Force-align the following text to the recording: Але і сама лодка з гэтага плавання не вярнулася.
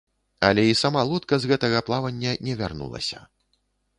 Але 0.47 0.63
і 0.69 0.77
сама 0.79 1.01
лодка 1.09 1.39
з 1.43 1.51
гэтага 1.51 1.83
плавання 1.89 2.31
не 2.47 2.57
вярнулася. 2.61 3.21